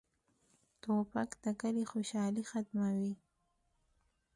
توپک 0.81 1.29
د 1.43 1.45
کلي 1.61 1.83
خوشالي 1.91 2.43
ختموي. 2.49 3.13